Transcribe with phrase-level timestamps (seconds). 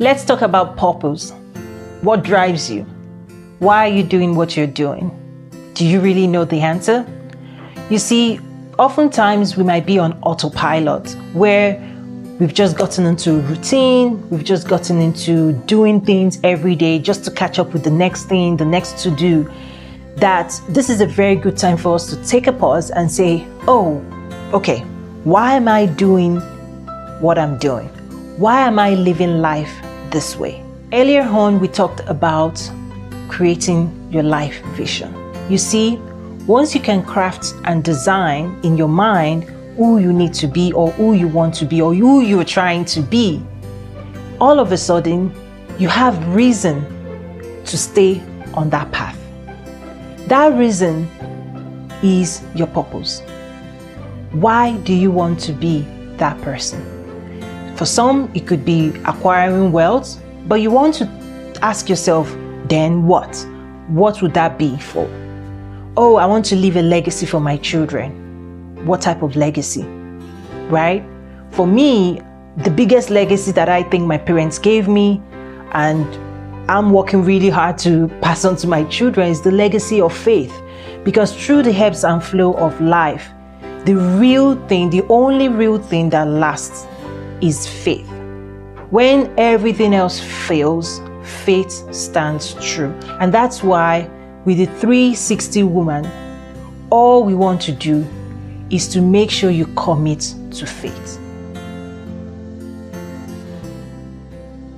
[0.00, 1.32] Let's talk about purpose.
[2.02, 2.82] What drives you?
[3.58, 5.10] Why are you doing what you're doing?
[5.74, 7.04] Do you really know the answer?
[7.90, 8.38] You see,
[8.78, 11.80] oftentimes we might be on autopilot where
[12.38, 17.32] we've just gotten into routine, we've just gotten into doing things every day just to
[17.32, 19.50] catch up with the next thing, the next to do.
[20.14, 23.44] That this is a very good time for us to take a pause and say,
[23.66, 24.00] oh,
[24.52, 24.78] okay,
[25.24, 26.36] why am I doing
[27.18, 27.88] what I'm doing?
[28.38, 29.74] Why am I living life
[30.10, 30.62] this way?
[30.92, 32.58] Earlier on, we talked about
[33.28, 35.14] creating your life vision.
[35.50, 35.96] You see,
[36.46, 39.44] once you can craft and design in your mind
[39.76, 42.84] who you need to be or who you want to be or who you're trying
[42.86, 43.42] to be,
[44.40, 45.32] all of a sudden
[45.78, 46.84] you have reason
[47.64, 48.22] to stay
[48.54, 49.18] on that path.
[50.26, 51.06] That reason
[52.02, 53.22] is your purpose.
[54.32, 55.86] Why do you want to be
[56.16, 56.97] that person?
[57.78, 61.08] For some, it could be acquiring wealth, but you want to
[61.62, 62.28] ask yourself,
[62.66, 63.36] then what?
[63.86, 65.08] What would that be for?
[65.96, 68.84] Oh, I want to leave a legacy for my children.
[68.84, 69.84] What type of legacy?
[70.68, 71.04] Right?
[71.52, 72.20] For me,
[72.56, 75.22] the biggest legacy that I think my parents gave me
[75.70, 76.04] and
[76.68, 80.52] I'm working really hard to pass on to my children is the legacy of faith.
[81.04, 83.28] Because through the ebbs and flow of life,
[83.84, 86.84] the real thing, the only real thing that lasts
[87.40, 88.08] is faith.
[88.90, 91.00] When everything else fails,
[91.44, 92.92] faith stands true.
[93.20, 94.08] And that's why,
[94.44, 96.08] with the 360 woman,
[96.90, 98.06] all we want to do
[98.70, 101.18] is to make sure you commit to faith.